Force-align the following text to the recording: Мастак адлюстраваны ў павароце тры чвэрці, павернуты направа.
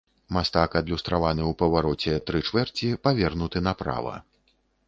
Мастак 0.35 0.77
адлюстраваны 0.79 1.43
ў 1.51 1.59
павароце 1.59 2.15
тры 2.31 2.43
чвэрці, 2.49 2.91
павернуты 3.07 3.65
направа. 3.71 4.19